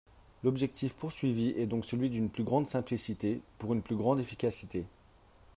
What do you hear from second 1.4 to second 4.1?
est donc celui d’une plus grande simplicité, pour une plus